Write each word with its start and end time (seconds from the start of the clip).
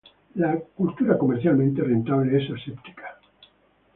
la 0.33 0.57
cultura 0.57 1.15
comercialmente 1.15 1.83
rentable 1.83 2.41
es 2.43 2.49
aséptica 2.49 3.19